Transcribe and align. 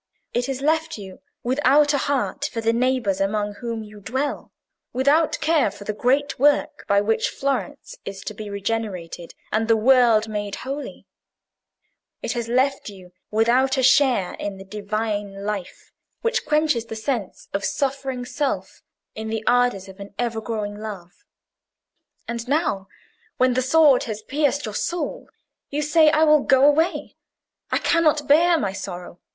It 0.33 0.47
has 0.47 0.61
left 0.61 0.97
you 0.97 1.21
without 1.43 1.93
a 1.93 1.99
heart 1.99 2.49
for 2.51 2.59
the 2.59 2.73
neighbours 2.73 3.21
among 3.21 3.53
whom 3.61 3.83
you 3.83 3.99
dwell, 3.99 4.51
without 4.93 5.39
care 5.41 5.69
for 5.69 5.83
the 5.83 5.93
great 5.93 6.39
work 6.39 6.85
by 6.87 7.01
which 7.01 7.29
Florence 7.29 7.97
is 8.03 8.21
to 8.21 8.33
be 8.33 8.49
regenerated 8.49 9.35
and 9.51 9.67
the 9.67 9.77
world 9.77 10.27
made 10.27 10.55
holy; 10.55 11.05
it 12.23 12.31
has 12.31 12.47
left 12.47 12.89
you 12.89 13.11
without 13.29 13.77
a 13.77 13.83
share 13.83 14.33
in 14.39 14.57
the 14.57 14.63
Divine 14.63 15.45
life 15.45 15.91
which 16.23 16.47
quenches 16.47 16.85
the 16.87 16.95
sense 16.95 17.47
of 17.53 17.63
suffering 17.63 18.25
Self 18.25 18.81
in 19.13 19.27
the 19.27 19.43
ardours 19.45 19.87
of 19.87 19.99
an 19.99 20.15
ever 20.17 20.41
growing 20.41 20.77
love. 20.79 21.23
And 22.27 22.47
now, 22.47 22.87
when 23.37 23.53
the 23.53 23.61
sword 23.61 24.05
has 24.05 24.23
pierced 24.23 24.65
your 24.65 24.73
soul, 24.73 25.29
you 25.69 25.83
say, 25.83 26.09
'I 26.09 26.23
will 26.23 26.41
go 26.41 26.65
away; 26.65 27.17
I 27.71 27.77
cannot 27.77 28.27
bear 28.27 28.57
my 28.57 28.73
sorrow. 28.73 29.19